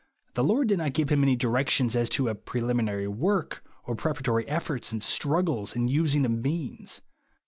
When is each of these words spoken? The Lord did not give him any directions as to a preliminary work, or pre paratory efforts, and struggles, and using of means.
The 0.33 0.43
Lord 0.43 0.67
did 0.67 0.79
not 0.79 0.93
give 0.95 1.09
him 1.09 1.21
any 1.21 1.35
directions 1.35 1.95
as 1.95 2.09
to 2.09 2.27
a 2.27 2.33
preliminary 2.33 3.07
work, 3.07 3.63
or 3.85 3.93
pre 3.95 4.13
paratory 4.13 4.45
efforts, 4.47 4.91
and 4.91 5.03
struggles, 5.03 5.75
and 5.75 5.91
using 5.91 6.25
of 6.25 6.31
means. 6.31 7.01